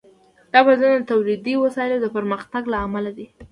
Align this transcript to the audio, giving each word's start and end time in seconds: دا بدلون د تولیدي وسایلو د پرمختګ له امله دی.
دا 0.53 0.59
بدلون 0.67 0.95
د 1.03 1.09
تولیدي 1.11 1.53
وسایلو 1.63 1.97
د 2.01 2.07
پرمختګ 2.15 2.63
له 2.73 2.77
امله 2.85 3.11
دی. 3.17 3.27